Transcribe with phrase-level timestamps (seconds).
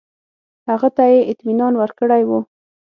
[0.69, 2.39] هغه ته یې اطمینان ورکړی وو.